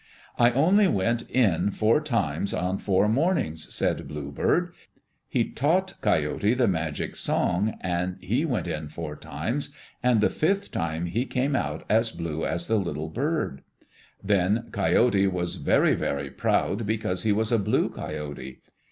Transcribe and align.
"I 0.39 0.49
only 0.53 0.87
went 0.87 1.29
in 1.29 1.69
four 1.69 2.01
times 2.01 2.55
on 2.55 2.79
four 2.79 3.07
mornings," 3.07 3.71
said 3.71 4.07
Bluebird. 4.07 4.73
He 5.27 5.51
taught 5.51 6.01
Coyote 6.01 6.55
the 6.55 6.67
magic 6.67 7.15
song, 7.15 7.75
and 7.81 8.17
he 8.19 8.43
went 8.43 8.65
in 8.65 8.89
four 8.89 9.15
times, 9.15 9.69
and 10.01 10.19
the 10.19 10.31
fifth 10.31 10.71
time 10.71 11.05
he 11.05 11.25
came 11.27 11.55
out 11.55 11.85
as 11.87 12.09
blue 12.09 12.43
as 12.47 12.65
the 12.67 12.77
little 12.79 13.09
bird. 13.09 13.61
Then 14.23 14.69
Coyote 14.71 15.27
was 15.27 15.57
very, 15.57 15.93
very 15.93 16.31
proud 16.31 16.87
because 16.87 17.21
he 17.21 17.31
was 17.31 17.51
a 17.51 17.59
blue 17.59 17.87
coyote. 17.87 18.59